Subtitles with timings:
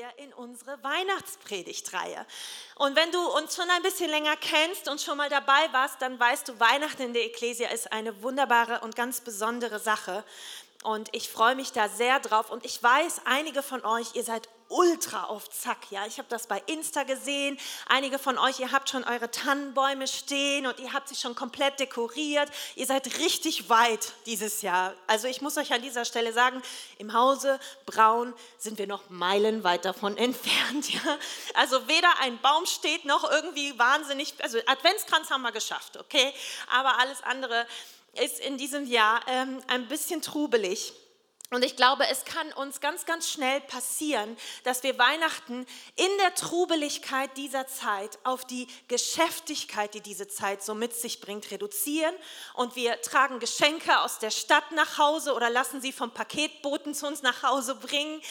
[0.00, 2.24] Wir in unsere Weihnachtspredigtreihe.
[2.76, 6.18] Und wenn du uns schon ein bisschen länger kennst und schon mal dabei warst, dann
[6.18, 10.24] weißt du, Weihnachten in der Ecclesia ist eine wunderbare und ganz besondere Sache.
[10.84, 12.50] Und ich freue mich da sehr drauf.
[12.50, 15.90] Und ich weiß, einige von euch, ihr seid ultra auf Zack.
[15.90, 17.58] Ja, ich habe das bei Insta gesehen.
[17.88, 21.78] Einige von euch, ihr habt schon eure Tannenbäume stehen und ihr habt sie schon komplett
[21.80, 22.48] dekoriert.
[22.76, 24.94] Ihr seid richtig weit dieses Jahr.
[25.06, 26.62] Also ich muss euch an dieser Stelle sagen,
[26.98, 30.92] im Hause Braun sind wir noch meilenweit davon entfernt.
[30.92, 31.18] Ja?
[31.54, 34.34] Also weder ein Baum steht noch irgendwie wahnsinnig.
[34.38, 36.32] Also Adventskranz haben wir geschafft, okay?
[36.68, 37.66] Aber alles andere
[38.14, 40.92] ist in diesem Jahr ähm, ein bisschen trubelig.
[41.52, 46.32] Und ich glaube, es kann uns ganz, ganz schnell passieren, dass wir Weihnachten in der
[46.36, 52.14] Trubeligkeit dieser Zeit auf die Geschäftigkeit, die diese Zeit so mit sich bringt, reduzieren.
[52.54, 57.08] Und wir tragen Geschenke aus der Stadt nach Hause oder lassen sie vom Paketboten zu
[57.08, 58.22] uns nach Hause bringen.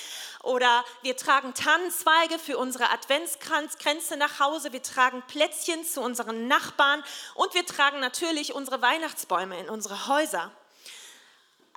[0.43, 4.71] Oder wir tragen Tannenzweige für unsere Adventskränze nach Hause.
[4.71, 7.03] Wir tragen Plätzchen zu unseren Nachbarn.
[7.35, 10.53] Und wir tragen natürlich unsere Weihnachtsbäume in unsere Häuser.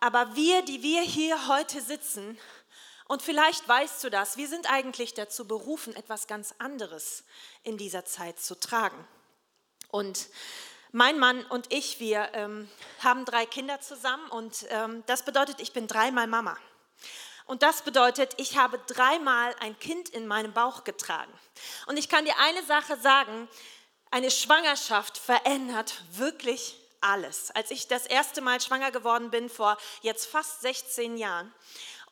[0.03, 2.37] Aber wir, die wir hier heute sitzen,
[3.07, 7.23] und vielleicht weißt du das, wir sind eigentlich dazu berufen, etwas ganz anderes
[7.63, 9.07] in dieser Zeit zu tragen.
[9.93, 10.27] Und
[10.91, 15.73] mein Mann und ich, wir ähm, haben drei Kinder zusammen und ähm, das bedeutet, ich
[15.73, 16.59] bin dreimal Mama.
[17.47, 21.33] Und das bedeutet, ich habe dreimal ein Kind in meinem Bauch getragen.
[21.87, 23.49] Und ich kann dir eine Sache sagen,
[24.11, 27.51] eine Schwangerschaft verändert wirklich alles.
[27.51, 31.53] Als ich das erste Mal schwanger geworden bin, vor jetzt fast 16 Jahren,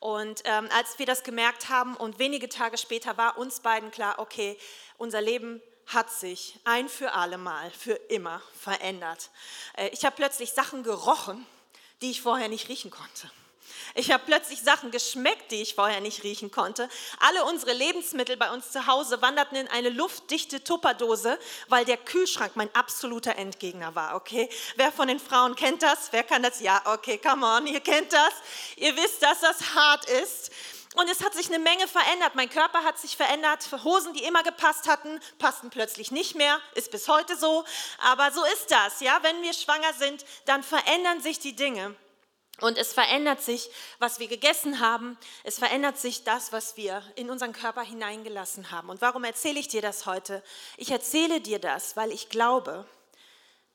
[0.01, 4.17] und ähm, als wir das gemerkt haben und wenige Tage später war uns beiden klar,
[4.17, 4.57] okay,
[4.97, 9.29] unser Leben hat sich ein für alle Mal, für immer verändert.
[9.77, 11.45] Äh, ich habe plötzlich Sachen gerochen,
[12.01, 13.29] die ich vorher nicht riechen konnte.
[13.95, 16.89] Ich habe plötzlich Sachen geschmeckt, die ich vorher nicht riechen konnte.
[17.19, 22.53] Alle unsere Lebensmittel bei uns zu Hause wanderten in eine luftdichte Tupperdose, weil der Kühlschrank
[22.55, 24.49] mein absoluter Endgegner war, okay?
[24.75, 26.11] Wer von den Frauen kennt das?
[26.11, 26.61] Wer kann das?
[26.61, 28.33] Ja, okay, come on, ihr kennt das.
[28.77, 30.51] Ihr wisst, dass das hart ist.
[30.95, 32.35] Und es hat sich eine Menge verändert.
[32.35, 33.65] Mein Körper hat sich verändert.
[33.83, 36.59] Hosen, die immer gepasst hatten, passten plötzlich nicht mehr.
[36.75, 37.63] Ist bis heute so.
[37.99, 39.19] Aber so ist das, ja?
[39.21, 41.95] Wenn wir schwanger sind, dann verändern sich die Dinge.
[42.61, 45.17] Und es verändert sich, was wir gegessen haben.
[45.43, 48.89] Es verändert sich das, was wir in unseren Körper hineingelassen haben.
[48.89, 50.43] Und warum erzähle ich dir das heute?
[50.77, 52.85] Ich erzähle dir das, weil ich glaube,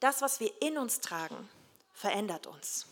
[0.00, 1.48] das, was wir in uns tragen,
[1.92, 2.86] verändert uns.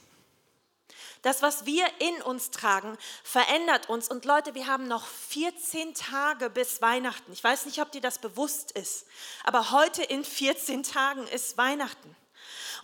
[1.22, 4.08] Das, was wir in uns tragen, verändert uns.
[4.08, 7.32] Und Leute, wir haben noch 14 Tage bis Weihnachten.
[7.32, 9.06] Ich weiß nicht, ob dir das bewusst ist,
[9.42, 12.16] aber heute in 14 Tagen ist Weihnachten.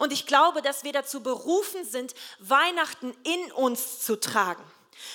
[0.00, 4.64] Und ich glaube, dass wir dazu berufen sind, Weihnachten in uns zu tragen.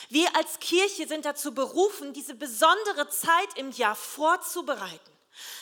[0.09, 5.11] Wir als Kirche sind dazu berufen, diese besondere Zeit im Jahr vorzubereiten.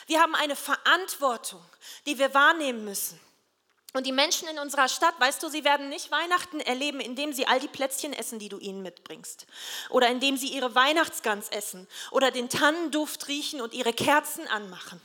[0.07, 1.63] Wir haben eine Verantwortung,
[2.06, 3.17] die wir wahrnehmen müssen.
[3.94, 7.47] Und die Menschen in unserer Stadt, weißt du, sie werden nicht Weihnachten erleben, indem sie
[7.47, 9.47] all die Plätzchen essen, die du ihnen mitbringst.
[9.90, 15.00] Oder indem sie ihre Weihnachtsgans essen oder den Tannenduft riechen und ihre Kerzen anmachen.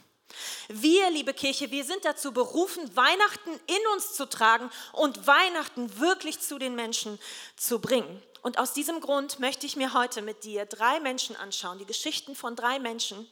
[0.69, 6.41] Wir, liebe Kirche, wir sind dazu berufen, Weihnachten in uns zu tragen und Weihnachten wirklich
[6.41, 7.19] zu den Menschen
[7.57, 8.23] zu bringen.
[8.43, 12.37] Und aus diesem Grund möchte ich mir heute mit dir drei Menschen anschauen, die Geschichten
[12.37, 13.29] von drei Menschen,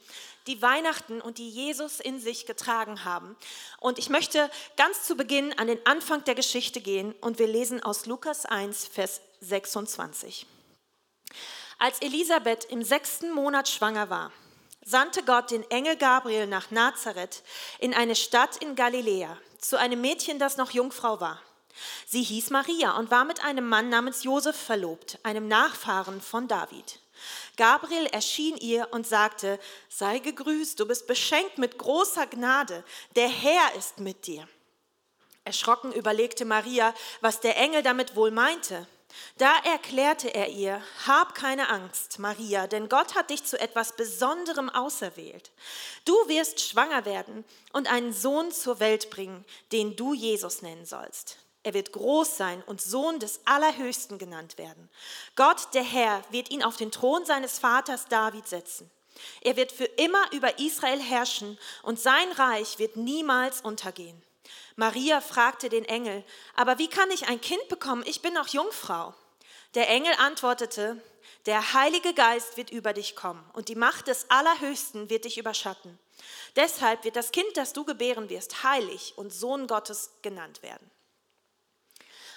[0.47, 3.35] die Weihnachten und die Jesus in sich getragen haben.
[3.79, 7.81] Und ich möchte ganz zu Beginn an den Anfang der Geschichte gehen und wir lesen
[7.83, 10.45] aus Lukas 1, Vers 26.
[11.79, 14.31] Als Elisabeth im sechsten Monat schwanger war,
[14.87, 17.43] sandte Gott den Engel Gabriel nach Nazareth
[17.79, 21.41] in eine Stadt in Galiläa zu einem Mädchen, das noch Jungfrau war.
[22.05, 26.99] Sie hieß Maria und war mit einem Mann namens Josef verlobt, einem Nachfahren von David.
[27.57, 32.85] Gabriel erschien ihr und sagte, sei gegrüßt, du bist beschenkt mit großer Gnade,
[33.17, 34.47] der Herr ist mit dir.
[35.43, 38.87] Erschrocken überlegte Maria, was der Engel damit wohl meinte.
[39.37, 44.69] Da erklärte er ihr, hab keine Angst, Maria, denn Gott hat dich zu etwas Besonderem
[44.69, 45.51] auserwählt.
[46.05, 51.37] Du wirst schwanger werden und einen Sohn zur Welt bringen, den du Jesus nennen sollst.
[51.63, 54.89] Er wird groß sein und Sohn des Allerhöchsten genannt werden.
[55.35, 58.89] Gott, der Herr, wird ihn auf den Thron seines Vaters David setzen.
[59.41, 64.21] Er wird für immer über Israel herrschen und sein Reich wird niemals untergehen.
[64.77, 66.23] Maria fragte den Engel,
[66.55, 68.03] aber wie kann ich ein Kind bekommen?
[68.05, 69.15] Ich bin noch Jungfrau.
[69.73, 71.01] Der Engel antwortete,
[71.47, 75.97] der Heilige Geist wird über dich kommen und die Macht des Allerhöchsten wird dich überschatten.
[76.55, 80.91] Deshalb wird das Kind, das du gebären wirst, heilig und Sohn Gottes genannt werden.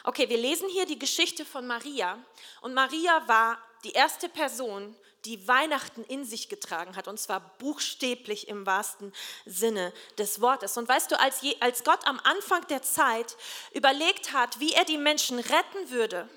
[0.05, 2.19] Okay, wir lesen hier die Geschichte von Maria
[2.63, 8.49] und Maria war die erste Person, die Weihnachten in sich getragen hat, und zwar buchstäblich
[8.49, 9.13] im wahrsten
[9.45, 10.77] Sinne des Wortes.
[10.77, 13.37] Und weißt du, als, je, als Gott am Anfang der Zeit
[13.73, 16.29] überlegt hat, wie er die Menschen retten würde,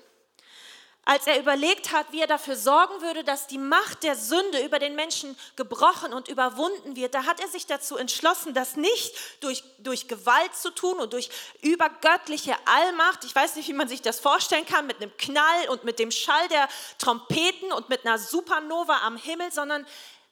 [1.04, 4.78] als er überlegt hat, wie er dafür sorgen würde, dass die Macht der Sünde über
[4.78, 9.62] den Menschen gebrochen und überwunden wird, da hat er sich dazu entschlossen, das nicht durch,
[9.78, 11.30] durch Gewalt zu tun und durch
[11.60, 15.84] übergöttliche Allmacht, ich weiß nicht, wie man sich das vorstellen kann, mit einem Knall und
[15.84, 16.68] mit dem Schall der
[16.98, 19.86] Trompeten und mit einer Supernova am Himmel, sondern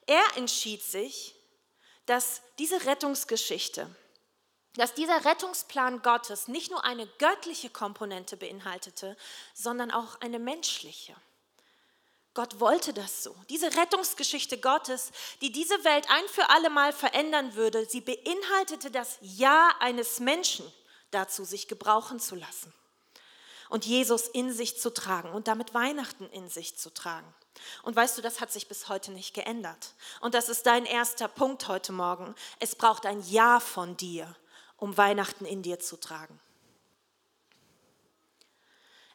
[0.06, 1.34] er entschied sich,
[2.06, 3.88] dass diese Rettungsgeschichte,
[4.76, 9.16] dass dieser Rettungsplan Gottes nicht nur eine göttliche Komponente beinhaltete,
[9.54, 11.14] sondern auch eine menschliche.
[12.34, 13.36] Gott wollte das so.
[13.50, 15.10] Diese Rettungsgeschichte Gottes,
[15.42, 20.64] die diese Welt ein für alle Mal verändern würde, sie beinhaltete das Ja eines Menschen
[21.10, 22.72] dazu, sich gebrauchen zu lassen
[23.68, 27.34] und Jesus in sich zu tragen und damit Weihnachten in sich zu tragen.
[27.82, 29.92] Und weißt du, das hat sich bis heute nicht geändert.
[30.20, 32.34] Und das ist dein erster Punkt heute Morgen.
[32.60, 34.34] Es braucht ein Ja von dir
[34.82, 36.40] um Weihnachten in dir zu tragen.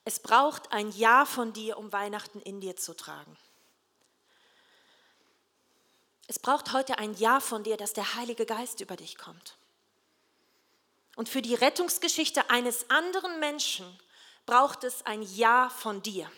[0.05, 3.37] Es braucht ein Ja von dir, um Weihnachten in dir zu tragen.
[6.27, 9.57] Es braucht heute ein Ja von dir, dass der Heilige Geist über dich kommt.
[11.17, 13.85] Und für die Rettungsgeschichte eines anderen Menschen
[14.45, 16.31] braucht es ein Ja von dir.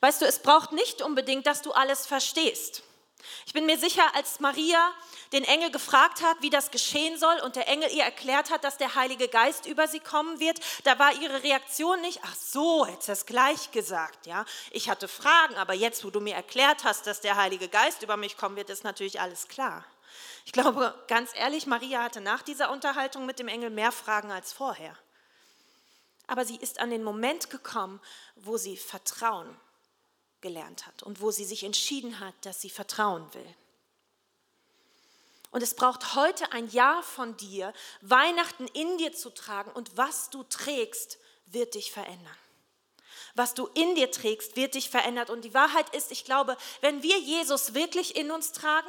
[0.00, 2.82] Weißt du, es braucht nicht unbedingt, dass du alles verstehst.
[3.44, 4.94] Ich bin mir sicher, als Maria
[5.34, 8.78] den Engel gefragt hat, wie das geschehen soll und der Engel ihr erklärt hat, dass
[8.78, 13.08] der Heilige Geist über sie kommen wird, da war ihre Reaktion nicht, ach so, hättest
[13.08, 14.46] du das gleich gesagt, ja.
[14.70, 18.16] Ich hatte Fragen, aber jetzt, wo du mir erklärt hast, dass der Heilige Geist über
[18.16, 19.84] mich kommen wird, ist natürlich alles klar.
[20.44, 24.52] Ich glaube, ganz ehrlich, Maria hatte nach dieser Unterhaltung mit dem Engel mehr Fragen als
[24.52, 24.96] vorher.
[26.28, 28.00] Aber sie ist an den Moment gekommen,
[28.36, 29.56] wo sie Vertrauen
[30.40, 33.54] gelernt hat und wo sie sich entschieden hat, dass sie vertrauen will.
[35.54, 40.28] Und es braucht heute ein Ja von dir, Weihnachten in dir zu tragen und was
[40.28, 41.16] du trägst,
[41.46, 42.36] wird dich verändern.
[43.36, 45.28] Was du in dir trägst, wird dich verändern.
[45.28, 48.88] Und die Wahrheit ist, ich glaube, wenn wir Jesus wirklich in uns tragen,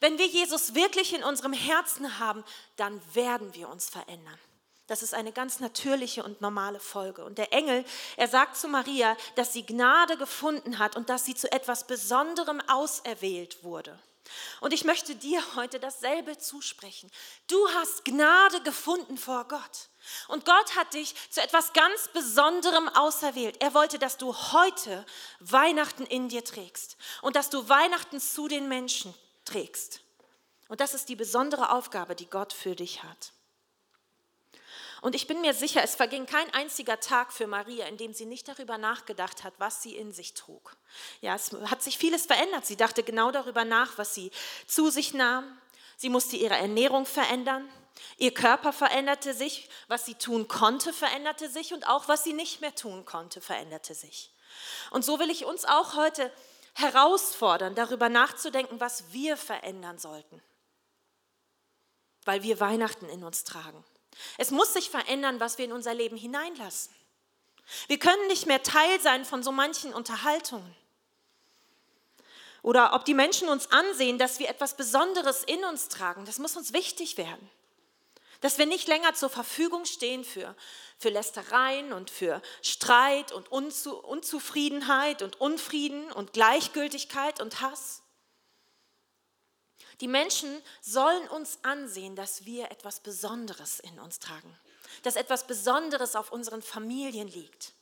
[0.00, 2.44] wenn wir Jesus wirklich in unserem Herzen haben,
[2.76, 4.38] dann werden wir uns verändern.
[4.86, 7.26] Das ist eine ganz natürliche und normale Folge.
[7.26, 7.84] Und der Engel,
[8.16, 12.62] er sagt zu Maria, dass sie Gnade gefunden hat und dass sie zu etwas Besonderem
[12.70, 13.98] auserwählt wurde.
[14.60, 17.10] Und ich möchte dir heute dasselbe zusprechen.
[17.46, 19.88] Du hast Gnade gefunden vor Gott.
[20.28, 23.60] Und Gott hat dich zu etwas ganz Besonderem auserwählt.
[23.60, 25.04] Er wollte, dass du heute
[25.40, 29.14] Weihnachten in dir trägst und dass du Weihnachten zu den Menschen
[29.44, 30.00] trägst.
[30.68, 33.32] Und das ist die besondere Aufgabe, die Gott für dich hat.
[35.02, 38.26] Und ich bin mir sicher, es verging kein einziger Tag für Maria, in dem sie
[38.26, 40.76] nicht darüber nachgedacht hat, was sie in sich trug.
[41.20, 42.66] Ja, es hat sich vieles verändert.
[42.66, 44.30] Sie dachte genau darüber nach, was sie
[44.66, 45.44] zu sich nahm.
[45.96, 47.68] Sie musste ihre Ernährung verändern.
[48.16, 49.68] Ihr Körper veränderte sich.
[49.88, 51.74] Was sie tun konnte, veränderte sich.
[51.74, 54.32] Und auch was sie nicht mehr tun konnte, veränderte sich.
[54.90, 56.32] Und so will ich uns auch heute
[56.74, 60.42] herausfordern, darüber nachzudenken, was wir verändern sollten,
[62.24, 63.82] weil wir Weihnachten in uns tragen.
[64.38, 66.94] Es muss sich verändern, was wir in unser Leben hineinlassen.
[67.88, 70.74] Wir können nicht mehr Teil sein von so manchen Unterhaltungen.
[72.62, 76.56] Oder ob die Menschen uns ansehen, dass wir etwas Besonderes in uns tragen, das muss
[76.56, 77.50] uns wichtig werden.
[78.40, 80.54] Dass wir nicht länger zur Verfügung stehen für,
[80.98, 88.02] für Lästereien und für Streit und Unzu, Unzufriedenheit und Unfrieden und Gleichgültigkeit und Hass.
[90.00, 94.54] Die Menschen sollen uns ansehen, dass wir etwas Besonderes in uns tragen,
[95.02, 97.72] dass etwas Besonderes auf unseren Familien liegt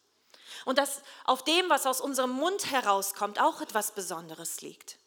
[0.65, 4.99] und dass auf dem, was aus unserem Mund herauskommt, auch etwas Besonderes liegt.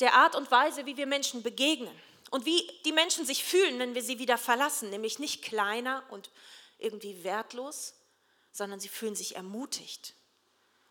[0.00, 1.96] Der Art und Weise, wie wir Menschen begegnen
[2.30, 6.30] und wie die Menschen sich fühlen, wenn wir sie wieder verlassen, nämlich nicht kleiner und
[6.78, 7.94] irgendwie wertlos,
[8.50, 10.14] sondern sie fühlen sich ermutigt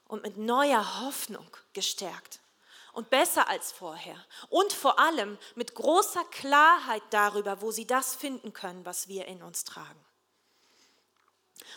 [0.05, 2.40] und mit neuer Hoffnung gestärkt
[2.93, 4.15] und besser als vorher.
[4.49, 9.41] Und vor allem mit großer Klarheit darüber, wo sie das finden können, was wir in
[9.41, 9.99] uns tragen.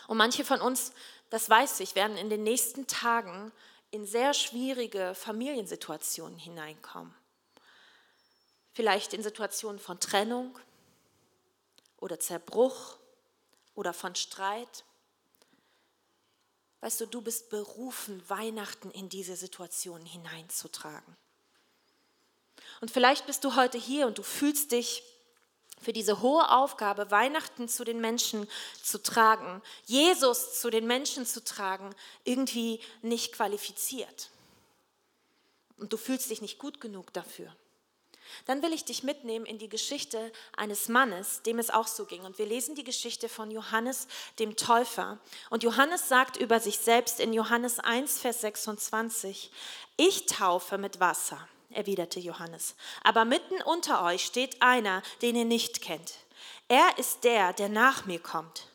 [0.07, 0.91] Und manche von uns,
[1.29, 3.51] das weiß ich, werden in den nächsten Tagen
[3.91, 7.13] in sehr schwierige Familiensituationen hineinkommen.
[8.73, 10.59] Vielleicht in Situationen von Trennung,
[12.05, 12.97] oder Zerbruch
[13.73, 14.85] oder von Streit.
[16.85, 21.17] Weißt du, du bist berufen, Weihnachten in diese Situation hineinzutragen.
[22.79, 25.01] Und vielleicht bist du heute hier und du fühlst dich
[25.81, 28.47] für diese hohe Aufgabe, Weihnachten zu den Menschen
[28.83, 31.89] zu tragen, Jesus zu den Menschen zu tragen,
[32.23, 34.29] irgendwie nicht qualifiziert.
[35.77, 37.51] Und du fühlst dich nicht gut genug dafür.
[38.45, 42.21] Dann will ich dich mitnehmen in die Geschichte eines Mannes, dem es auch so ging.
[42.21, 44.07] Und wir lesen die Geschichte von Johannes
[44.39, 45.19] dem Täufer.
[45.49, 49.51] Und Johannes sagt über sich selbst in Johannes 1, Vers 26,
[49.97, 52.75] ich taufe mit Wasser erwiderte Johannes.
[53.03, 56.13] Aber mitten unter euch steht einer, den ihr nicht kennt.
[56.67, 58.67] Er ist der, der nach mir kommt.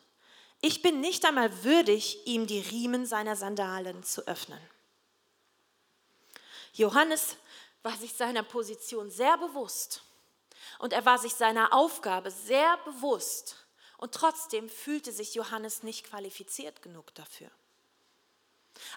[0.61, 4.59] Ich bin nicht einmal würdig, ihm die Riemen seiner Sandalen zu öffnen.
[6.73, 7.35] Johannes
[7.83, 10.03] war sich seiner Position sehr bewusst
[10.79, 13.55] und er war sich seiner Aufgabe sehr bewusst
[13.97, 17.49] und trotzdem fühlte sich Johannes nicht qualifiziert genug dafür.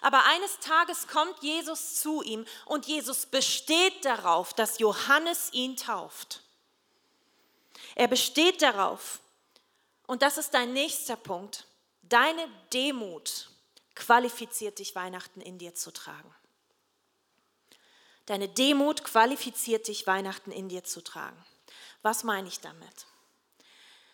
[0.01, 6.41] Aber eines Tages kommt Jesus zu ihm und Jesus besteht darauf, dass Johannes ihn tauft.
[7.95, 9.19] Er besteht darauf,
[10.07, 11.65] und das ist dein nächster Punkt,
[12.03, 13.49] deine Demut
[13.95, 16.33] qualifiziert dich, Weihnachten in dir zu tragen.
[18.25, 21.37] Deine Demut qualifiziert dich, Weihnachten in dir zu tragen.
[22.01, 23.05] Was meine ich damit?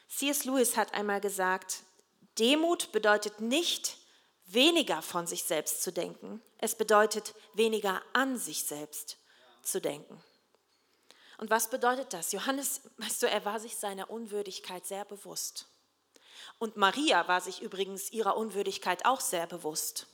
[0.10, 0.46] C.S.
[0.46, 1.84] Lewis hat einmal gesagt,
[2.38, 3.98] Demut bedeutet nicht,
[4.46, 6.42] weniger von sich selbst zu denken.
[6.58, 9.18] Es bedeutet weniger an sich selbst
[9.64, 10.22] zu denken.
[11.38, 12.34] Und was bedeutet das?
[12.34, 15.68] Johannes, weißt du, er war sich seiner Unwürdigkeit sehr bewusst.
[16.60, 20.08] Und Maria war sich übrigens ihrer Unwürdigkeit auch sehr bewusst.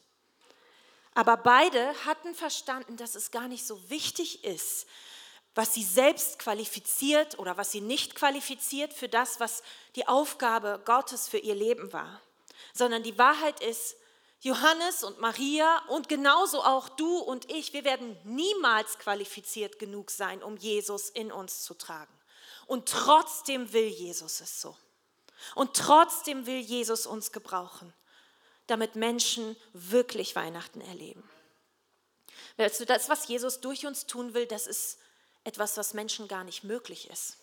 [1.17, 4.85] Aber beide hatten verstanden, dass es gar nicht so wichtig ist,
[5.55, 9.63] was sie selbst qualifiziert oder was sie nicht qualifiziert für das, was
[9.95, 12.21] die Aufgabe Gottes für ihr Leben war,
[12.71, 13.95] sondern die Wahrheit ist,
[14.41, 20.43] Johannes und Maria und genauso auch du und ich, wir werden niemals qualifiziert genug sein,
[20.43, 22.13] um Jesus in uns zu tragen.
[22.67, 24.77] Und trotzdem will Jesus es so.
[25.55, 27.91] Und trotzdem will Jesus uns gebrauchen,
[28.67, 31.27] damit Menschen wirklich Weihnachten erleben.
[32.57, 34.99] Du, das, was Jesus durch uns tun will, das ist
[35.43, 37.37] etwas, was Menschen gar nicht möglich ist.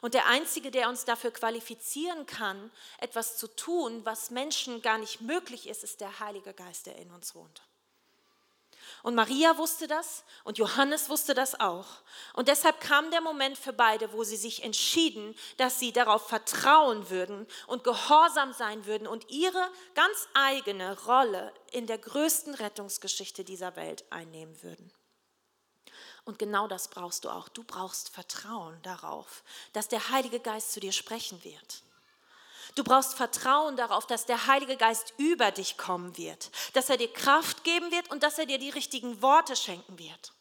[0.00, 5.20] Und der Einzige, der uns dafür qualifizieren kann, etwas zu tun, was Menschen gar nicht
[5.20, 7.62] möglich ist, ist der Heilige Geist, der in uns wohnt.
[9.02, 11.86] Und Maria wusste das und Johannes wusste das auch.
[12.34, 17.08] Und deshalb kam der Moment für beide, wo sie sich entschieden, dass sie darauf vertrauen
[17.10, 23.76] würden und gehorsam sein würden und ihre ganz eigene Rolle in der größten Rettungsgeschichte dieser
[23.76, 24.92] Welt einnehmen würden.
[26.24, 27.48] Und genau das brauchst du auch.
[27.48, 31.82] Du brauchst Vertrauen darauf, dass der Heilige Geist zu dir sprechen wird.
[32.78, 37.12] Du brauchst Vertrauen darauf, dass der Heilige Geist über dich kommen wird, dass er dir
[37.12, 40.32] Kraft geben wird und dass er dir die richtigen Worte schenken wird.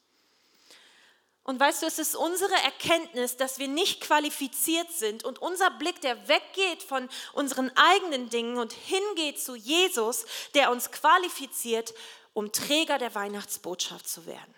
[1.41, 5.99] Und weißt du, es ist unsere Erkenntnis, dass wir nicht qualifiziert sind und unser Blick,
[6.01, 11.95] der weggeht von unseren eigenen Dingen und hingeht zu Jesus, der uns qualifiziert,
[12.33, 14.53] um Träger der Weihnachtsbotschaft zu werden.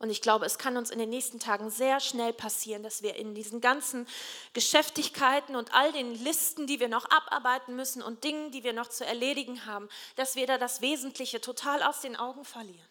[0.00, 3.16] Und ich glaube, es kann uns in den nächsten Tagen sehr schnell passieren, dass wir
[3.16, 4.06] in diesen ganzen
[4.52, 8.88] Geschäftigkeiten und all den Listen, die wir noch abarbeiten müssen und Dingen, die wir noch
[8.88, 12.88] zu erledigen haben, dass wir da das Wesentliche total aus den Augen verlieren.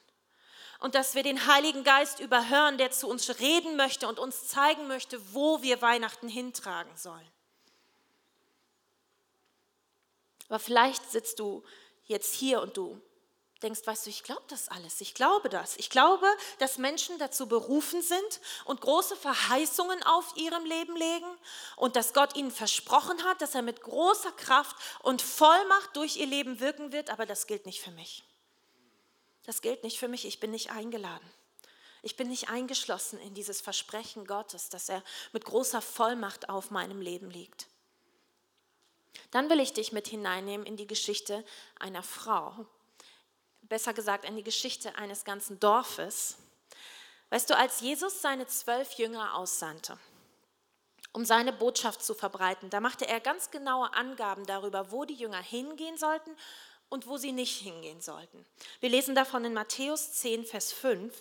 [0.80, 4.88] Und dass wir den Heiligen Geist überhören, der zu uns reden möchte und uns zeigen
[4.88, 7.32] möchte, wo wir Weihnachten hintragen sollen.
[10.50, 11.64] Aber vielleicht sitzt du
[12.06, 13.02] jetzt hier und du
[13.64, 15.78] denkst, weißt du, ich glaube das alles, ich glaube das.
[15.78, 16.28] Ich glaube,
[16.60, 21.38] dass Menschen dazu berufen sind und große Verheißungen auf ihrem Leben legen
[21.76, 26.28] und dass Gott ihnen versprochen hat, dass er mit großer Kraft und Vollmacht durch ihr
[26.28, 28.24] Leben wirken wird, aber das gilt nicht für mich.
[29.44, 31.28] Das gilt nicht für mich, ich bin nicht eingeladen.
[32.04, 37.02] Ich bin nicht eingeschlossen in dieses Versprechen Gottes, dass er mit großer Vollmacht auf meinem
[37.02, 37.68] Leben liegt.
[39.32, 41.44] Dann will ich dich mit hineinnehmen in die Geschichte
[41.80, 42.68] einer Frau,
[43.70, 46.38] besser gesagt in die Geschichte eines ganzen Dorfes.
[47.30, 49.98] Weißt du, als Jesus seine zwölf Jünger aussandte,
[51.12, 55.42] um seine Botschaft zu verbreiten, da machte er ganz genaue Angaben darüber, wo die Jünger
[55.42, 56.32] hingehen sollten
[56.90, 58.46] und wo sie nicht hingehen sollten.
[58.80, 61.14] Wir lesen davon in Matthäus 10, Vers 5.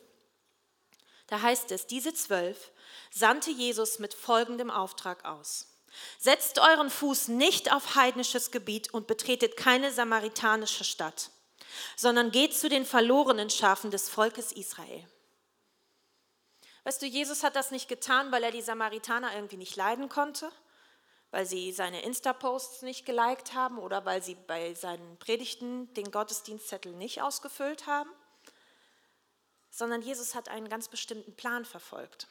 [1.26, 2.71] Da heißt es, diese zwölf
[3.11, 5.73] sandte Jesus mit folgendem Auftrag aus.
[6.19, 11.31] Setzt euren Fuß nicht auf heidnisches Gebiet und betretet keine samaritanische Stadt
[11.97, 15.06] sondern geht zu den verlorenen Schafen des Volkes Israel.
[16.85, 20.52] Weißt du, Jesus hat das nicht getan, weil er die Samaritaner irgendwie nicht leiden konnte,
[21.33, 26.92] weil sie seine Insta-Posts nicht geliked haben oder weil sie bei seinen Predigten den Gottesdienstzettel
[26.92, 28.11] nicht ausgefüllt haben,
[29.71, 32.28] sondern Jesus hat einen ganz bestimmten Plan verfolgt.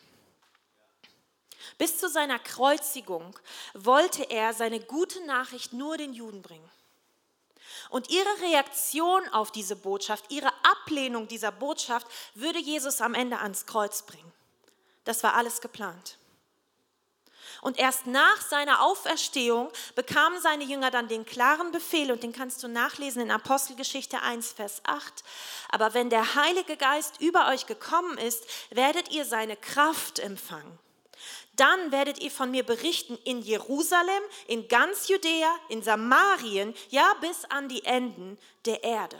[1.77, 3.37] Bis zu seiner Kreuzigung
[3.73, 6.69] wollte er seine gute Nachricht nur den Juden bringen.
[7.89, 13.65] Und ihre Reaktion auf diese Botschaft, ihre Ablehnung dieser Botschaft würde Jesus am Ende ans
[13.65, 14.34] Kreuz bringen.
[15.03, 16.17] Das war alles geplant.
[17.62, 22.62] Und erst nach seiner Auferstehung bekamen seine Jünger dann den klaren Befehl, und den kannst
[22.62, 25.24] du nachlesen in Apostelgeschichte 1, Vers 8.
[25.70, 30.77] Aber wenn der Heilige Geist über euch gekommen ist, werdet ihr seine Kraft empfangen.
[31.55, 37.45] Dann werdet ihr von mir berichten in Jerusalem, in ganz Judäa, in Samarien, ja bis
[37.45, 39.19] an die Enden der Erde.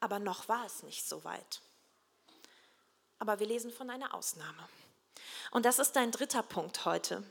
[0.00, 1.60] Aber noch war es nicht so weit.
[3.18, 4.68] Aber wir lesen von einer Ausnahme.
[5.50, 7.22] Und das ist dein dritter Punkt heute.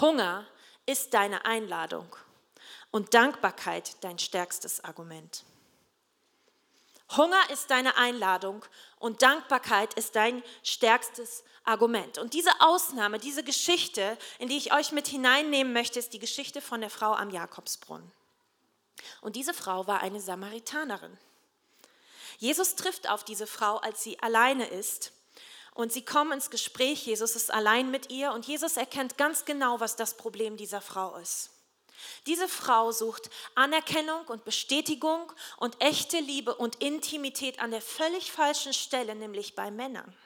[0.00, 0.46] Hunger
[0.86, 2.14] ist deine Einladung
[2.90, 5.44] und Dankbarkeit dein stärkstes Argument.
[7.16, 8.64] Hunger ist deine Einladung
[8.98, 12.18] und Dankbarkeit ist dein stärkstes Argument.
[12.18, 16.60] Und diese Ausnahme, diese Geschichte, in die ich euch mit hineinnehmen möchte, ist die Geschichte
[16.60, 18.10] von der Frau am Jakobsbrunnen.
[19.20, 21.16] Und diese Frau war eine Samaritanerin.
[22.38, 25.12] Jesus trifft auf diese Frau, als sie alleine ist.
[25.74, 29.80] Und sie kommen ins Gespräch, Jesus ist allein mit ihr und Jesus erkennt ganz genau,
[29.80, 31.50] was das Problem dieser Frau ist.
[32.26, 38.72] Diese Frau sucht Anerkennung und Bestätigung und echte Liebe und Intimität an der völlig falschen
[38.72, 40.16] Stelle, nämlich bei Männern.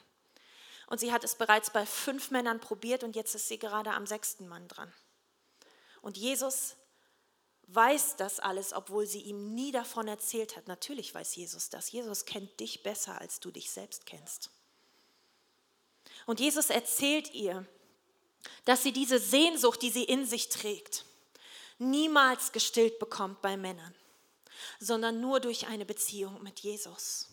[0.86, 4.06] Und sie hat es bereits bei fünf Männern probiert und jetzt ist sie gerade am
[4.06, 4.92] sechsten Mann dran.
[6.02, 6.76] Und Jesus
[7.68, 10.68] weiß das alles, obwohl sie ihm nie davon erzählt hat.
[10.68, 11.90] Natürlich weiß Jesus das.
[11.90, 14.50] Jesus kennt dich besser, als du dich selbst kennst.
[16.26, 17.66] Und Jesus erzählt ihr,
[18.64, 21.04] dass sie diese Sehnsucht, die sie in sich trägt,
[21.90, 23.94] niemals gestillt bekommt bei Männern,
[24.80, 27.28] sondern nur durch eine Beziehung mit Jesus.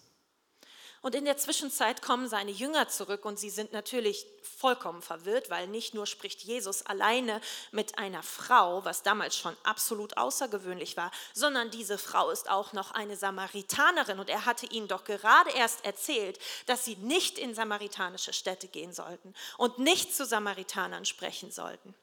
[1.02, 5.68] Und in der Zwischenzeit kommen seine Jünger zurück und sie sind natürlich vollkommen verwirrt, weil
[5.68, 7.40] nicht nur spricht Jesus alleine
[7.72, 12.92] mit einer Frau, was damals schon absolut außergewöhnlich war, sondern diese Frau ist auch noch
[12.92, 18.34] eine Samaritanerin und er hatte ihnen doch gerade erst erzählt, dass sie nicht in samaritanische
[18.34, 21.96] Städte gehen sollten und nicht zu Samaritanern sprechen sollten.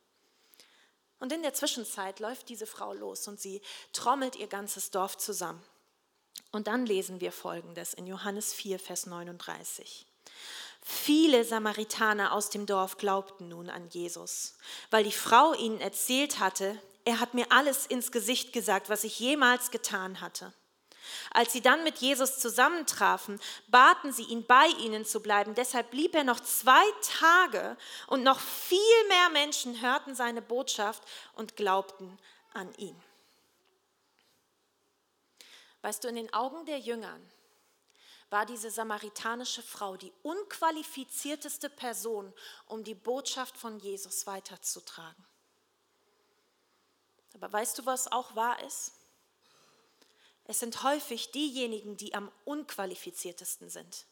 [1.19, 5.63] Und in der Zwischenzeit läuft diese Frau los und sie trommelt ihr ganzes Dorf zusammen.
[6.53, 10.07] Und dann lesen wir Folgendes in Johannes 4, Vers 39.
[10.83, 14.57] Viele Samaritaner aus dem Dorf glaubten nun an Jesus,
[14.91, 19.19] weil die Frau ihnen erzählt hatte, er hat mir alles ins Gesicht gesagt, was ich
[19.19, 20.53] jemals getan hatte.
[21.31, 25.55] Als sie dann mit Jesus zusammentrafen, baten sie ihn, bei ihnen zu bleiben.
[25.55, 26.85] Deshalb blieb er noch zwei
[27.19, 27.77] Tage
[28.07, 31.03] und noch viel mehr Menschen hörten seine Botschaft
[31.35, 32.19] und glaubten
[32.53, 33.01] an ihn.
[35.83, 37.23] Weißt du, in den Augen der Jüngern
[38.31, 42.33] war diese samaritanische Frau die unqualifizierteste Person,
[42.67, 45.25] um die Botschaft von Jesus weiterzutragen.
[47.35, 48.93] Aber weißt du, was auch wahr ist?
[50.47, 54.07] Es sind häufig diejenigen, die am unqualifiziertesten sind,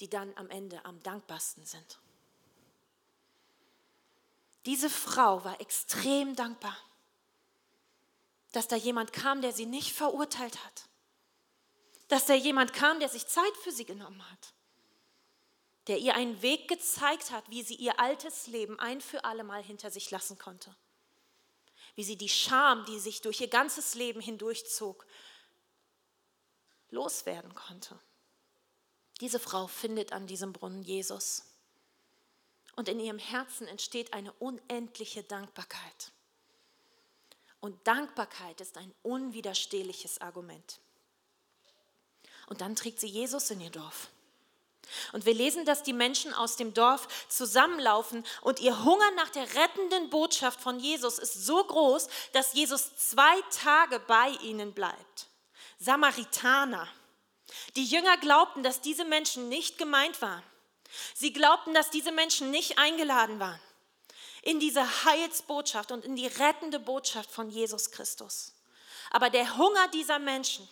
[0.00, 1.98] die dann am Ende am dankbarsten sind.
[4.66, 6.76] Diese Frau war extrem dankbar
[8.52, 10.84] dass da jemand kam, der sie nicht verurteilt hat.
[12.08, 14.52] Dass da jemand kam, der sich Zeit für sie genommen hat.
[15.88, 19.62] Der ihr einen Weg gezeigt hat, wie sie ihr altes Leben ein für alle Mal
[19.62, 20.76] hinter sich lassen konnte.
[21.94, 25.06] Wie sie die Scham, die sich durch ihr ganzes Leben hindurchzog,
[26.90, 27.98] loswerden konnte.
[29.20, 31.44] Diese Frau findet an diesem Brunnen Jesus.
[32.76, 36.12] Und in ihrem Herzen entsteht eine unendliche Dankbarkeit.
[37.60, 40.80] Und Dankbarkeit ist ein unwiderstehliches Argument.
[42.46, 44.10] Und dann trägt sie Jesus in ihr Dorf.
[45.12, 49.54] Und wir lesen, dass die Menschen aus dem Dorf zusammenlaufen und ihr Hunger nach der
[49.54, 55.26] rettenden Botschaft von Jesus ist so groß, dass Jesus zwei Tage bei ihnen bleibt.
[55.78, 56.88] Samaritaner.
[57.76, 60.42] Die Jünger glaubten, dass diese Menschen nicht gemeint waren.
[61.14, 63.60] Sie glaubten, dass diese Menschen nicht eingeladen waren
[64.42, 68.52] in diese Heilsbotschaft und in die rettende Botschaft von Jesus Christus.
[69.10, 70.68] Aber der Hunger dieser Menschen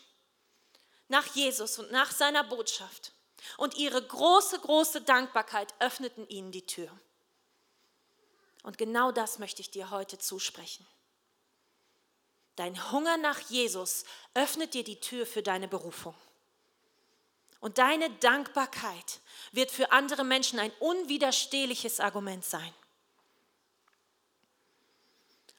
[1.09, 3.13] nach Jesus und nach seiner Botschaft
[3.57, 6.91] und ihre große, große Dankbarkeit öffneten ihnen die Tür.
[8.63, 10.87] Und genau das möchte ich dir heute zusprechen.
[12.57, 16.15] Dein Hunger nach Jesus öffnet dir die Tür für deine Berufung.
[17.61, 19.21] Und deine Dankbarkeit
[19.53, 22.75] wird für andere Menschen ein unwiderstehliches Argument sein.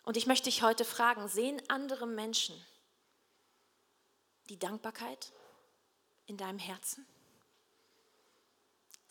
[0.04, 2.56] Und ich möchte dich heute fragen, sehen andere Menschen
[4.50, 5.32] die Dankbarkeit
[6.26, 7.06] in deinem Herzen?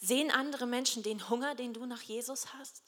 [0.01, 2.83] Sehen andere Menschen den Hunger, den du nach Jesus hast?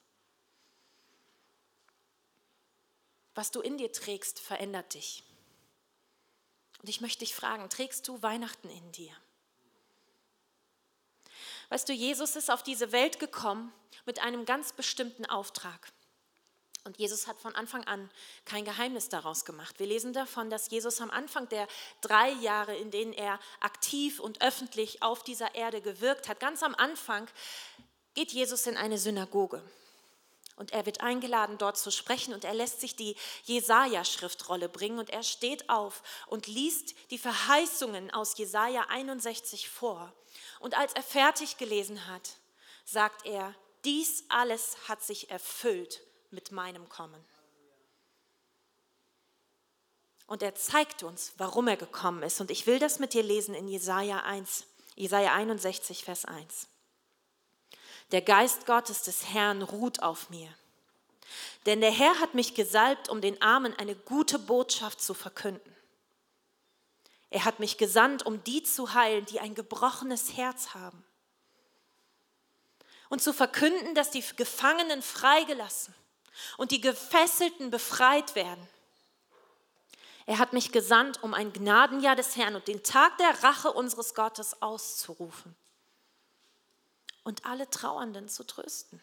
[3.34, 5.22] Was du in dir trägst, verändert dich.
[6.80, 9.14] Und ich möchte dich fragen, trägst du Weihnachten in dir?
[11.68, 13.72] Weißt du, Jesus ist auf diese Welt gekommen
[14.04, 15.92] mit einem ganz bestimmten Auftrag.
[16.84, 18.10] Und Jesus hat von Anfang an
[18.44, 19.78] kein Geheimnis daraus gemacht.
[19.78, 21.68] Wir lesen davon, dass Jesus am Anfang der
[22.00, 26.74] drei Jahre, in denen er aktiv und öffentlich auf dieser Erde gewirkt hat, ganz am
[26.74, 27.28] Anfang
[28.14, 29.62] geht Jesus in eine Synagoge.
[30.56, 35.08] Und er wird eingeladen, dort zu sprechen und er lässt sich die Jesaja-Schriftrolle bringen und
[35.08, 40.12] er steht auf und liest die Verheißungen aus Jesaja 61 vor.
[40.58, 42.36] Und als er fertig gelesen hat,
[42.84, 47.22] sagt er, dies alles hat sich erfüllt mit meinem Kommen.
[50.26, 52.40] Und er zeigt uns, warum er gekommen ist.
[52.40, 54.64] Und ich will das mit dir lesen in Jesaja 1,
[54.94, 56.68] Jesaja 61, Vers 1.
[58.12, 60.48] Der Geist Gottes des Herrn ruht auf mir.
[61.66, 65.76] Denn der Herr hat mich gesalbt, um den Armen eine gute Botschaft zu verkünden.
[67.30, 71.02] Er hat mich gesandt, um die zu heilen, die ein gebrochenes Herz haben.
[73.08, 75.94] Und zu verkünden, dass die Gefangenen freigelassen
[76.56, 78.68] und die Gefesselten befreit werden.
[80.26, 84.14] Er hat mich gesandt, um ein Gnadenjahr des Herrn und den Tag der Rache unseres
[84.14, 85.56] Gottes auszurufen
[87.24, 89.02] und alle Trauernden zu trösten.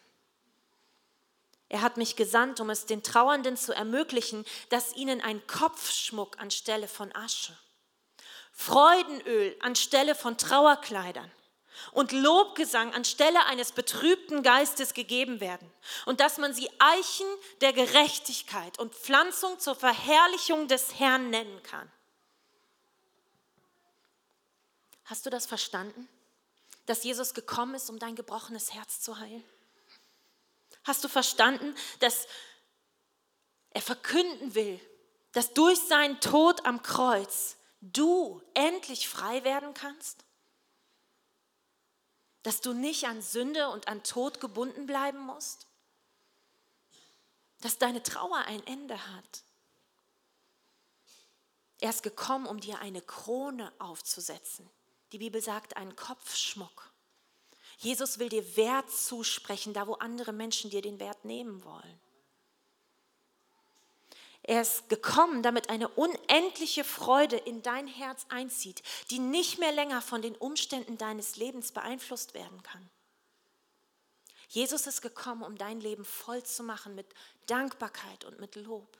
[1.68, 6.88] Er hat mich gesandt, um es den Trauernden zu ermöglichen, dass ihnen ein Kopfschmuck anstelle
[6.88, 7.56] von Asche,
[8.52, 11.30] Freudenöl anstelle von Trauerkleidern
[11.92, 15.70] und Lobgesang anstelle eines betrübten Geistes gegeben werden
[16.06, 17.26] und dass man sie Eichen
[17.60, 21.90] der Gerechtigkeit und Pflanzung zur Verherrlichung des Herrn nennen kann.
[25.04, 26.08] Hast du das verstanden?
[26.86, 29.44] Dass Jesus gekommen ist, um dein gebrochenes Herz zu heilen?
[30.84, 32.26] Hast du verstanden, dass
[33.70, 34.80] er verkünden will,
[35.32, 40.24] dass durch seinen Tod am Kreuz du endlich frei werden kannst?
[42.42, 45.66] Dass du nicht an Sünde und an Tod gebunden bleiben musst,
[47.60, 49.44] dass deine Trauer ein Ende hat.
[51.80, 54.68] Er ist gekommen, um dir eine Krone aufzusetzen.
[55.12, 56.92] Die Bibel sagt einen Kopfschmuck.
[57.78, 62.00] Jesus will dir Wert zusprechen, da wo andere Menschen dir den Wert nehmen wollen.
[64.50, 70.02] Er ist gekommen, damit eine unendliche Freude in dein Herz einzieht, die nicht mehr länger
[70.02, 72.90] von den Umständen deines Lebens beeinflusst werden kann.
[74.48, 77.06] Jesus ist gekommen, um dein Leben voll zu machen mit
[77.46, 78.98] Dankbarkeit und mit Lob.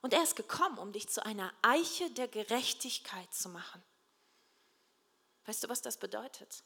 [0.00, 3.80] Und er ist gekommen, um dich zu einer Eiche der Gerechtigkeit zu machen.
[5.44, 6.64] Weißt du, was das bedeutet?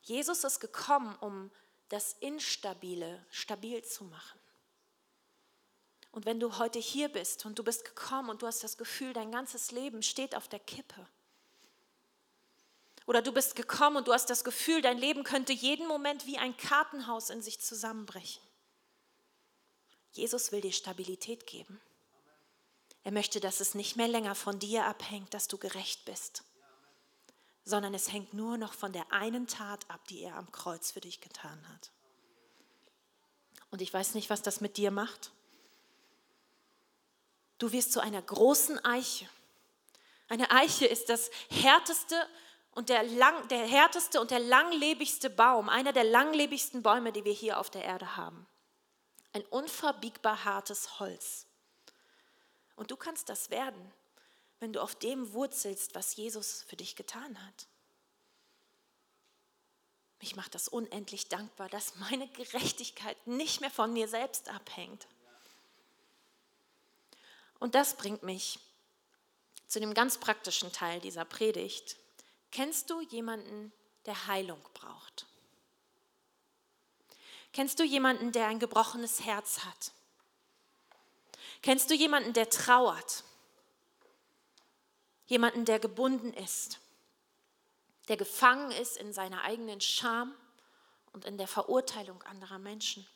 [0.00, 1.50] Jesus ist gekommen, um
[1.90, 4.40] das Instabile stabil zu machen.
[6.14, 9.12] Und wenn du heute hier bist und du bist gekommen und du hast das Gefühl,
[9.12, 11.08] dein ganzes Leben steht auf der Kippe.
[13.04, 16.38] Oder du bist gekommen und du hast das Gefühl, dein Leben könnte jeden Moment wie
[16.38, 18.40] ein Kartenhaus in sich zusammenbrechen.
[20.12, 21.80] Jesus will dir Stabilität geben.
[23.02, 26.44] Er möchte, dass es nicht mehr länger von dir abhängt, dass du gerecht bist,
[27.64, 31.00] sondern es hängt nur noch von der einen Tat ab, die er am Kreuz für
[31.00, 31.90] dich getan hat.
[33.72, 35.32] Und ich weiß nicht, was das mit dir macht.
[37.58, 39.28] Du wirst zu einer großen Eiche.
[40.28, 42.16] Eine Eiche ist das härteste
[42.72, 47.32] und der, lang, der härteste und der langlebigste Baum, einer der langlebigsten Bäume, die wir
[47.32, 48.46] hier auf der Erde haben.
[49.32, 51.46] Ein unverbiegbar hartes Holz.
[52.76, 53.92] Und du kannst das werden,
[54.58, 57.68] wenn du auf dem wurzelst, was Jesus für dich getan hat.
[60.20, 65.06] Mich macht das unendlich dankbar, dass meine Gerechtigkeit nicht mehr von mir selbst abhängt,
[67.64, 68.58] und das bringt mich
[69.68, 71.96] zu dem ganz praktischen Teil dieser Predigt.
[72.50, 73.72] Kennst du jemanden,
[74.04, 75.24] der Heilung braucht?
[77.54, 79.92] Kennst du jemanden, der ein gebrochenes Herz hat?
[81.62, 83.24] Kennst du jemanden, der trauert?
[85.24, 86.80] Jemanden, der gebunden ist,
[88.08, 90.34] der gefangen ist in seiner eigenen Scham
[91.14, 93.06] und in der Verurteilung anderer Menschen?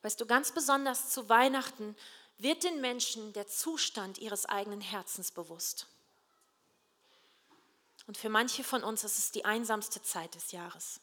[0.00, 1.94] Weißt du, ganz besonders zu Weihnachten
[2.42, 5.86] wird den Menschen der Zustand ihres eigenen Herzens bewusst.
[8.06, 11.00] Und für manche von uns ist es die einsamste Zeit des Jahres.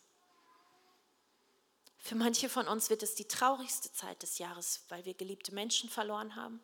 [1.99, 5.89] Für manche von uns wird es die traurigste Zeit des Jahres, weil wir geliebte Menschen
[5.89, 6.61] verloren haben.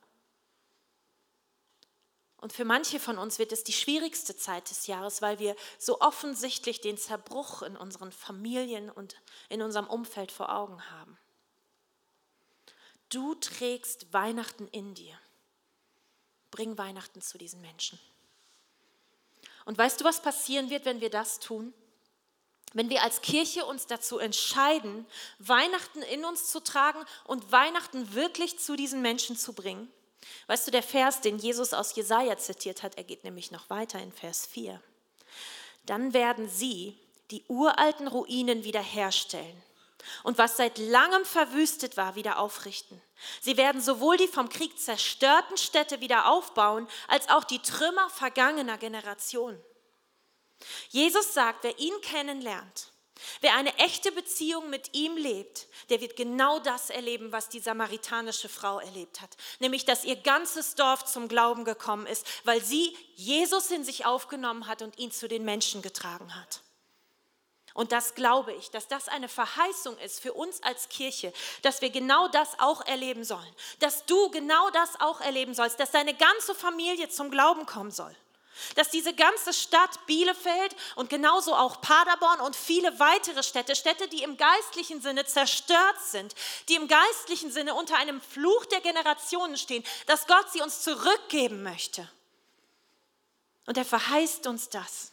[2.38, 6.02] Und für manche von uns wird es die schwierigste Zeit des Jahres, weil wir so
[6.02, 9.16] offensichtlich den Zerbruch in unseren Familien und
[9.48, 11.18] in unserem Umfeld vor Augen haben.
[13.14, 15.14] Du trägst Weihnachten in dir.
[16.50, 18.00] Bring Weihnachten zu diesen Menschen.
[19.66, 21.74] Und weißt du, was passieren wird, wenn wir das tun?
[22.74, 25.06] Wenn wir als Kirche uns dazu entscheiden,
[25.38, 29.92] Weihnachten in uns zu tragen und Weihnachten wirklich zu diesen Menschen zu bringen.
[30.48, 34.02] Weißt du, der Vers, den Jesus aus Jesaja zitiert hat, er geht nämlich noch weiter
[34.02, 34.82] in Vers 4.
[35.86, 36.98] Dann werden sie
[37.30, 39.62] die uralten Ruinen wiederherstellen
[40.24, 43.02] und was seit langem verwüstet war, wieder aufrichten.
[43.42, 48.78] Sie werden sowohl die vom Krieg zerstörten Städte wieder aufbauen, als auch die Trümmer vergangener
[48.78, 49.62] Generationen.
[50.90, 52.92] Jesus sagt, wer ihn kennenlernt,
[53.42, 58.50] wer eine echte Beziehung mit ihm lebt, der wird genau das erleben, was die samaritanische
[58.50, 63.72] Frau erlebt hat, nämlich dass ihr ganzes Dorf zum Glauben gekommen ist, weil sie Jesus
[63.72, 66.62] in sich aufgenommen hat und ihn zu den Menschen getragen hat.
[67.74, 71.34] Und das glaube ich, dass das eine Verheißung ist für uns als Kirche,
[71.64, 73.56] dass wir genau das auch erleben sollen.
[73.80, 78.16] Dass du genau das auch erleben sollst, dass deine ganze Familie zum Glauben kommen soll.
[78.76, 84.22] Dass diese ganze Stadt Bielefeld und genauso auch Paderborn und viele weitere Städte, Städte, die
[84.22, 86.36] im geistlichen Sinne zerstört sind,
[86.70, 91.64] die im geistlichen Sinne unter einem Fluch der Generationen stehen, dass Gott sie uns zurückgeben
[91.64, 92.08] möchte.
[93.66, 95.12] Und er verheißt uns das,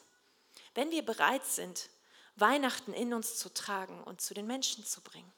[0.75, 1.89] wenn wir bereit sind,
[2.37, 5.33] Weihnachten in uns zu tragen und zu den Menschen zu bringen.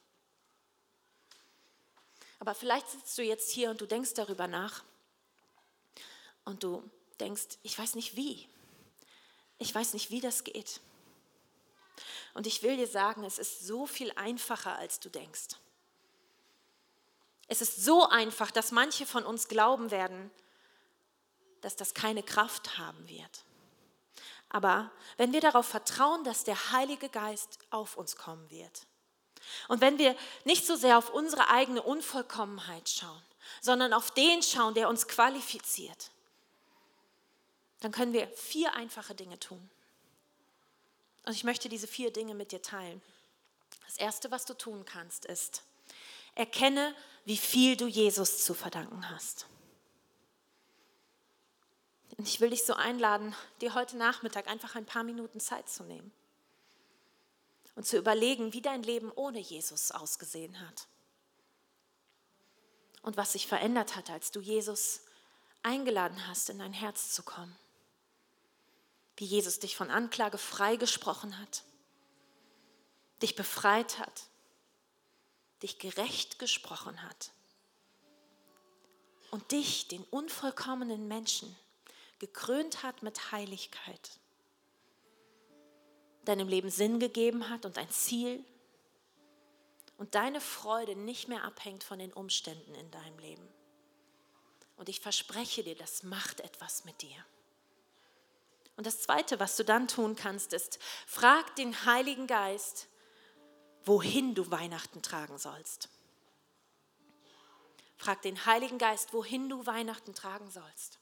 [2.38, 4.82] Aber vielleicht sitzt du jetzt hier und du denkst darüber nach
[6.44, 6.88] und du
[7.20, 8.48] denkst, ich weiß nicht wie.
[9.58, 10.80] Ich weiß nicht, wie das geht.
[12.34, 15.50] Und ich will dir sagen, es ist so viel einfacher, als du denkst.
[17.46, 20.30] Es ist so einfach, dass manche von uns glauben werden,
[21.60, 23.44] dass das keine Kraft haben wird.
[24.52, 28.86] Aber wenn wir darauf vertrauen, dass der Heilige Geist auf uns kommen wird
[29.66, 33.22] und wenn wir nicht so sehr auf unsere eigene Unvollkommenheit schauen,
[33.62, 36.10] sondern auf den schauen, der uns qualifiziert,
[37.80, 39.70] dann können wir vier einfache Dinge tun.
[41.24, 43.00] Und ich möchte diese vier Dinge mit dir teilen.
[43.86, 45.62] Das Erste, was du tun kannst, ist,
[46.34, 49.46] erkenne, wie viel du Jesus zu verdanken hast.
[52.16, 55.82] Und ich will dich so einladen, dir heute Nachmittag einfach ein paar Minuten Zeit zu
[55.84, 56.12] nehmen
[57.74, 60.86] und zu überlegen, wie dein Leben ohne Jesus ausgesehen hat.
[63.02, 65.00] Und was sich verändert hat, als du Jesus
[65.62, 67.56] eingeladen hast, in dein Herz zu kommen.
[69.16, 71.64] Wie Jesus dich von Anklage freigesprochen hat,
[73.22, 74.24] dich befreit hat,
[75.62, 77.30] dich gerecht gesprochen hat
[79.30, 81.56] und dich, den unvollkommenen Menschen,
[82.22, 84.20] gekrönt hat mit Heiligkeit,
[86.24, 88.44] deinem Leben Sinn gegeben hat und ein Ziel
[89.96, 93.48] und deine Freude nicht mehr abhängt von den Umständen in deinem Leben.
[94.76, 97.26] Und ich verspreche dir, das macht etwas mit dir.
[98.76, 102.86] Und das Zweite, was du dann tun kannst, ist, frag den Heiligen Geist,
[103.84, 105.88] wohin du Weihnachten tragen sollst.
[107.96, 111.01] Frag den Heiligen Geist, wohin du Weihnachten tragen sollst.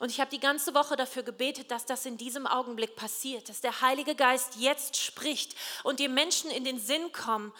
[0.00, 3.60] Und ich habe die ganze Woche dafür gebetet, dass das in diesem Augenblick passiert, dass
[3.60, 7.52] der Heilige Geist jetzt spricht und dir Menschen in den Sinn kommen,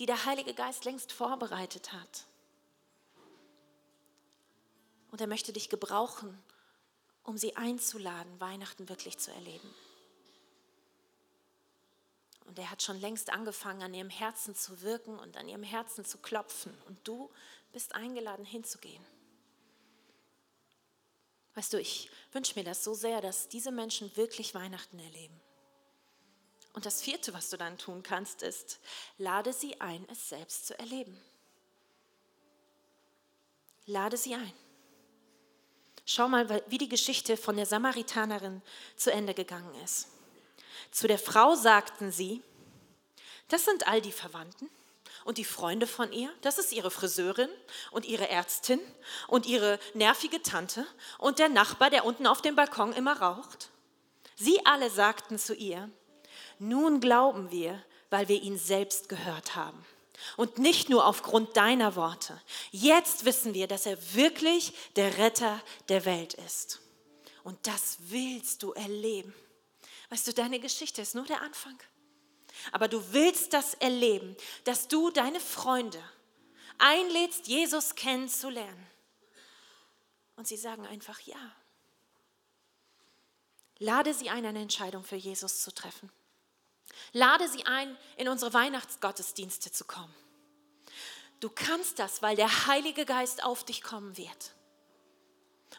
[0.00, 2.24] die der Heilige Geist längst vorbereitet hat.
[5.12, 6.36] Und er möchte dich gebrauchen,
[7.22, 9.72] um sie einzuladen, Weihnachten wirklich zu erleben.
[12.46, 16.04] Und er hat schon längst angefangen, an ihrem Herzen zu wirken und an ihrem Herzen
[16.04, 16.76] zu klopfen.
[16.88, 17.30] Und du
[17.72, 19.13] bist eingeladen, hinzugehen.
[21.54, 25.40] Weißt du, ich wünsche mir das so sehr, dass diese Menschen wirklich Weihnachten erleben.
[26.72, 28.80] Und das vierte, was du dann tun kannst, ist,
[29.18, 31.20] lade sie ein, es selbst zu erleben.
[33.86, 34.52] Lade sie ein.
[36.04, 38.60] Schau mal, wie die Geschichte von der Samaritanerin
[38.96, 40.08] zu Ende gegangen ist.
[40.90, 42.42] Zu der Frau sagten sie,
[43.48, 44.68] das sind all die Verwandten
[45.24, 47.50] und die Freunde von ihr, das ist ihre Friseurin
[47.90, 48.80] und ihre Ärztin
[49.28, 50.86] und ihre nervige Tante
[51.18, 53.70] und der Nachbar, der unten auf dem Balkon immer raucht.
[54.36, 55.90] Sie alle sagten zu ihr,
[56.58, 59.84] nun glauben wir, weil wir ihn selbst gehört haben.
[60.36, 62.40] Und nicht nur aufgrund deiner Worte.
[62.70, 66.80] Jetzt wissen wir, dass er wirklich der Retter der Welt ist.
[67.42, 69.34] Und das willst du erleben.
[70.10, 71.78] Weißt du, deine Geschichte ist nur der Anfang.
[72.72, 76.02] Aber du willst das erleben, dass du deine Freunde
[76.78, 78.86] einlädst, Jesus kennenzulernen.
[80.36, 81.54] Und sie sagen einfach ja.
[83.78, 86.10] Lade sie ein, eine Entscheidung für Jesus zu treffen.
[87.12, 90.14] Lade sie ein, in unsere Weihnachtsgottesdienste zu kommen.
[91.40, 94.54] Du kannst das, weil der Heilige Geist auf dich kommen wird.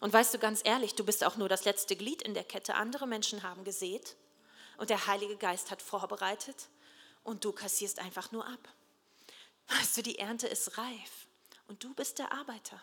[0.02, 2.76] Und weißt du ganz ehrlich, du bist auch nur das letzte Glied in der Kette.
[2.76, 4.18] Andere Menschen haben gesät
[4.78, 6.68] und der Heilige Geist hat vorbereitet
[7.26, 8.70] und du kassierst einfach nur ab.
[9.68, 11.28] Weißt du, die Ernte ist reif
[11.68, 12.82] und du bist der Arbeiter.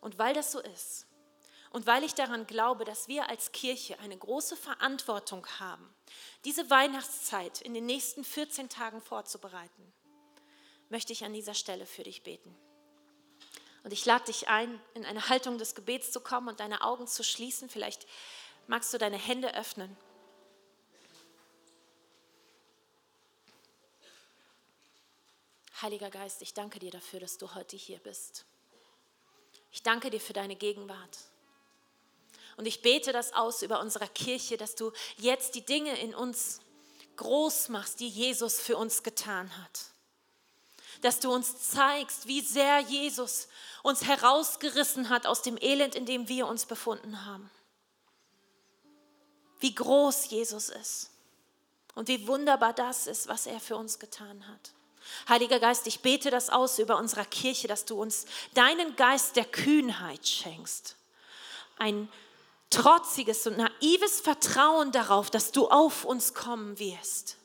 [0.00, 1.06] Und weil das so ist
[1.70, 5.92] und weil ich daran glaube, dass wir als Kirche eine große Verantwortung haben,
[6.44, 9.92] diese Weihnachtszeit in den nächsten 14 Tagen vorzubereiten,
[10.88, 12.54] möchte ich an dieser Stelle für dich beten.
[13.82, 17.06] Und ich lade dich ein, in eine Haltung des Gebets zu kommen und deine Augen
[17.06, 17.70] zu schließen.
[17.70, 18.06] Vielleicht
[18.66, 19.96] magst du deine Hände öffnen.
[25.82, 28.44] Heiliger Geist, ich danke dir dafür, dass du heute hier bist.
[29.72, 31.18] Ich danke dir für deine Gegenwart.
[32.56, 36.60] Und ich bete das aus über unserer Kirche, dass du jetzt die Dinge in uns
[37.16, 39.86] groß machst, die Jesus für uns getan hat.
[41.00, 43.48] Dass du uns zeigst, wie sehr Jesus
[43.82, 47.50] uns herausgerissen hat aus dem Elend, in dem wir uns befunden haben.
[49.60, 51.10] Wie groß Jesus ist
[51.94, 54.72] und wie wunderbar das ist, was er für uns getan hat.
[55.28, 59.44] Heiliger Geist, ich bete das aus über unserer Kirche, dass du uns deinen Geist der
[59.44, 60.96] Kühnheit schenkst.
[61.78, 62.08] Ein
[62.70, 67.36] trotziges und naives Vertrauen darauf, dass du auf uns kommen wirst.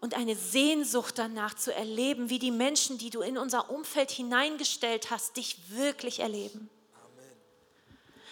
[0.00, 5.10] Und eine Sehnsucht danach zu erleben, wie die Menschen, die du in unser Umfeld hineingestellt
[5.10, 6.70] hast, dich wirklich erleben.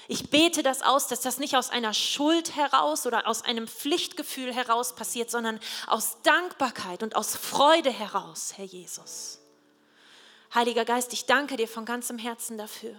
[0.06, 4.52] Ich bete das aus, dass das nicht aus einer Schuld heraus oder aus einem Pflichtgefühl
[4.52, 9.38] heraus passiert, sondern aus Dankbarkeit und aus Freude heraus, Herr Jesus.
[10.54, 12.94] Heiliger Geist, ich danke dir von ganzem Herzen dafür,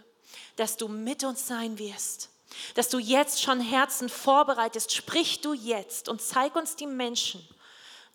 [0.55, 2.29] dass du mit uns sein wirst,
[2.73, 4.93] dass du jetzt schon Herzen vorbereitest.
[4.93, 7.47] Sprich du jetzt und zeig uns die Menschen,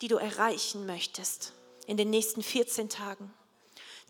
[0.02, 1.52] die du erreichen möchtest
[1.86, 3.32] in den nächsten 14 Tagen.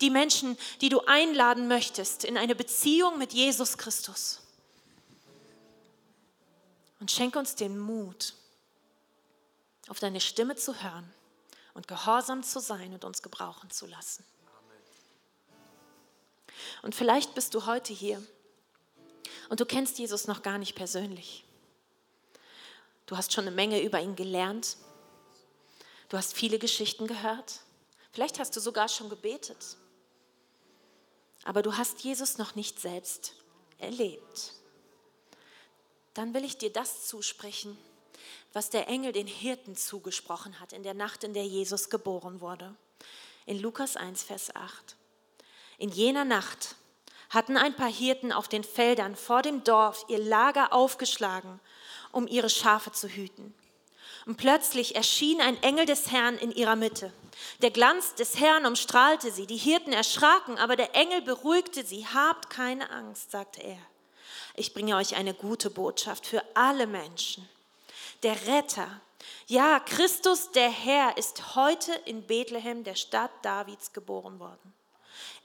[0.01, 4.41] Die Menschen, die du einladen möchtest in eine Beziehung mit Jesus Christus.
[7.01, 8.35] Und schenk uns den Mut,
[9.89, 11.11] auf deine Stimme zu hören
[11.75, 14.25] und gehorsam zu sein und uns gebrauchen zu lassen.
[16.83, 18.23] Und vielleicht bist du heute hier
[19.49, 21.45] und du kennst Jesus noch gar nicht persönlich.
[23.07, 24.77] Du hast schon eine Menge über ihn gelernt.
[26.11, 27.61] Du hast viele Geschichten gehört.
[28.13, 29.77] Vielleicht hast du sogar schon gebetet.
[31.45, 33.33] Aber du hast Jesus noch nicht selbst
[33.79, 34.60] erlebt
[36.15, 37.79] dann will ich dir das zusprechen,
[38.53, 42.75] was der Engel den Hirten zugesprochen hat in der Nacht, in der Jesus geboren wurde.
[43.47, 44.97] In Lukas 1, Vers 8.
[45.79, 46.75] In jener Nacht
[47.31, 51.61] hatten ein paar Hirten auf den Feldern vor dem Dorf ihr Lager aufgeschlagen,
[52.13, 53.55] um ihre Schafe zu hüten.
[54.27, 57.13] Und plötzlich erschien ein Engel des Herrn in ihrer Mitte.
[57.63, 59.47] Der Glanz des Herrn umstrahlte sie.
[59.47, 62.07] Die Hirten erschraken, aber der Engel beruhigte sie.
[62.07, 63.79] Habt keine Angst, sagte er
[64.55, 67.49] ich bringe euch eine gute Botschaft für alle Menschen.
[68.23, 69.01] Der Retter,
[69.47, 74.75] ja, Christus der Herr ist heute in Bethlehem, der Stadt Davids, geboren worden.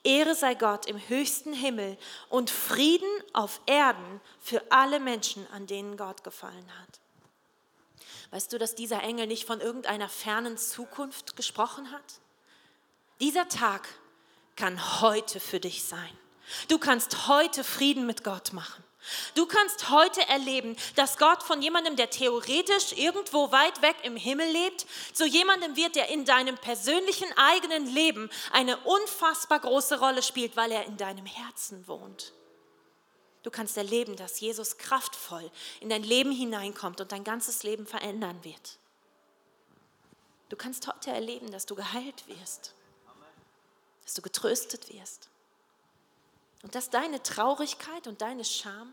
[0.03, 1.97] Ehre sei Gott im höchsten Himmel
[2.29, 6.99] und Frieden auf Erden für alle Menschen, an denen Gott gefallen hat.
[8.31, 12.19] Weißt du, dass dieser Engel nicht von irgendeiner fernen Zukunft gesprochen hat?
[13.19, 13.87] Dieser Tag
[14.55, 16.17] kann heute für dich sein.
[16.67, 18.83] Du kannst heute Frieden mit Gott machen.
[19.35, 24.49] Du kannst heute erleben, dass Gott von jemandem, der theoretisch irgendwo weit weg im Himmel
[24.49, 30.55] lebt, zu jemandem wird, der in deinem persönlichen eigenen Leben eine unfassbar große Rolle spielt,
[30.55, 32.33] weil er in deinem Herzen wohnt.
[33.43, 38.43] Du kannst erleben, dass Jesus kraftvoll in dein Leben hineinkommt und dein ganzes Leben verändern
[38.43, 38.79] wird.
[40.49, 42.73] Du kannst heute erleben, dass du geheilt wirst,
[44.03, 45.29] dass du getröstet wirst
[46.65, 48.91] und dass deine Traurigkeit und deine Scham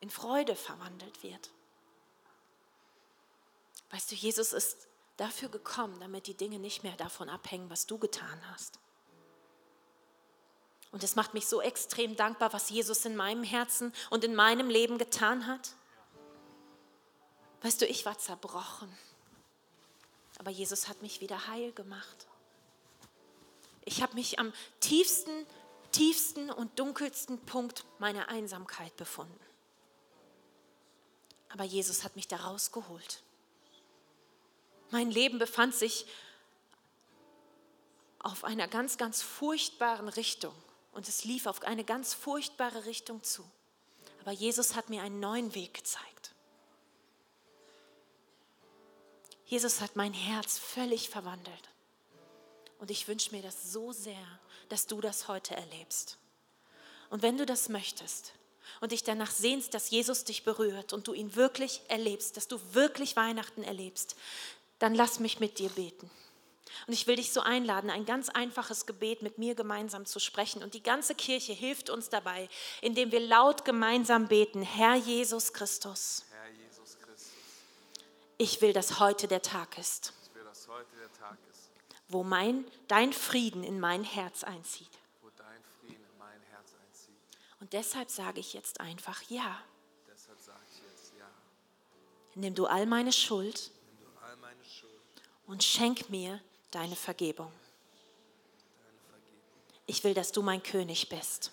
[0.00, 1.50] in Freude verwandelt wird.
[3.92, 7.98] Weißt du, Jesus ist dafür gekommen, damit die Dinge nicht mehr davon abhängen, was du
[7.98, 8.80] getan hast.
[10.90, 14.68] Und es macht mich so extrem dankbar, was Jesus in meinem Herzen und in meinem
[14.68, 15.76] Leben getan hat.
[17.60, 18.92] Weißt du, ich war zerbrochen,
[20.40, 22.26] aber Jesus hat mich wieder heil gemacht.
[23.84, 25.46] Ich habe mich am tiefsten
[25.92, 29.38] tiefsten und dunkelsten Punkt meiner Einsamkeit befunden.
[31.50, 33.22] Aber Jesus hat mich da rausgeholt.
[34.90, 36.06] Mein Leben befand sich
[38.18, 40.54] auf einer ganz, ganz furchtbaren Richtung.
[40.92, 43.44] Und es lief auf eine ganz furchtbare Richtung zu.
[44.20, 46.34] Aber Jesus hat mir einen neuen Weg gezeigt.
[49.46, 51.68] Jesus hat mein Herz völlig verwandelt.
[52.82, 56.18] Und ich wünsche mir das so sehr, dass du das heute erlebst.
[57.10, 58.32] Und wenn du das möchtest
[58.80, 62.58] und dich danach sehnst, dass Jesus dich berührt und du ihn wirklich erlebst, dass du
[62.72, 64.16] wirklich Weihnachten erlebst,
[64.80, 66.10] dann lass mich mit dir beten.
[66.88, 70.64] Und ich will dich so einladen, ein ganz einfaches Gebet mit mir gemeinsam zu sprechen.
[70.64, 72.48] Und die ganze Kirche hilft uns dabei,
[72.80, 76.24] indem wir laut gemeinsam beten, Herr Jesus Christus.
[76.32, 77.30] Herr Jesus Christus.
[78.38, 80.12] Ich will, dass heute der Tag ist.
[80.34, 81.61] Will, der Tag ist
[82.12, 84.90] wo mein, dein Frieden in mein Herz einzieht.
[86.18, 87.14] Mein Herz einzieht.
[87.60, 89.62] Und deshalb sage ich jetzt einfach Ja.
[90.08, 90.28] Jetzt
[91.18, 91.30] Ja.
[92.34, 93.70] Nimm du all meine Schuld,
[94.22, 94.92] all meine Schuld
[95.46, 96.40] und schenk mir
[96.70, 97.52] deine Vergebung.
[99.86, 101.50] Ich will, dass du mein König bist.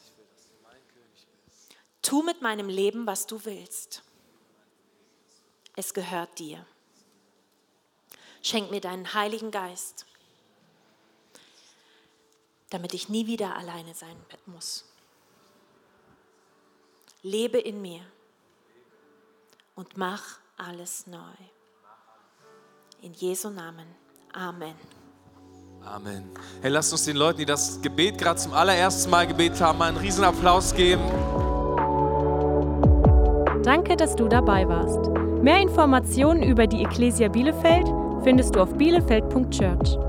[2.01, 4.03] Tu mit meinem Leben, was du willst.
[5.75, 6.65] Es gehört dir.
[8.41, 10.05] Schenk mir deinen Heiligen Geist,
[12.69, 14.15] damit ich nie wieder alleine sein
[14.45, 14.85] muss.
[17.21, 18.01] Lebe in mir
[19.75, 21.17] und mach alles neu.
[23.01, 23.87] In Jesu Namen.
[24.33, 24.75] Amen.
[25.83, 26.23] Amen.
[26.61, 29.87] Hey, lasst uns den Leuten, die das Gebet gerade zum allerersten Mal gebetet haben, mal
[29.87, 31.01] einen riesen Applaus geben.
[33.63, 35.09] Danke, dass du dabei warst.
[35.41, 37.87] Mehr Informationen über die Ecclesia Bielefeld
[38.23, 40.08] findest du auf bielefeld.church.